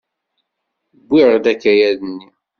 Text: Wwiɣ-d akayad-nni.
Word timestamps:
Wwiɣ-d 1.09 1.45
akayad-nni. 1.53 2.27